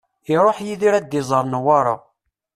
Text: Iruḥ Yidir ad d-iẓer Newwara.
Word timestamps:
Iruḥ 0.33 0.57
Yidir 0.67 0.93
ad 0.95 1.05
d-iẓer 1.09 1.43
Newwara. 1.47 1.95